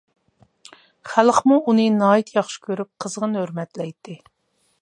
خەلقمۇ 1.11 1.59
ئۇنى 1.59 1.85
ناھايىتى 1.99 2.39
ياخشى 2.39 2.65
كۆرۈپ، 2.69 2.93
قىزغىن 3.07 3.41
ھۆرمەتلەيتتى. 3.41 4.21